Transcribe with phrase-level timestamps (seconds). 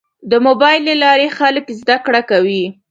[0.31, 2.63] د موبایل له لارې خلک زده کړه کوي.